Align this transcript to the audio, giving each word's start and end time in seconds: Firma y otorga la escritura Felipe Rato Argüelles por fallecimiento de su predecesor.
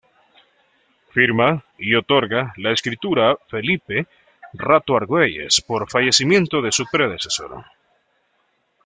Firma 1.11 1.63
y 1.77 1.93
otorga 1.93 2.53
la 2.57 2.71
escritura 2.71 3.37
Felipe 3.47 4.07
Rato 4.51 4.95
Argüelles 4.97 5.61
por 5.61 5.87
fallecimiento 5.91 6.59
de 6.59 6.71
su 6.71 6.85
predecesor. 6.91 7.63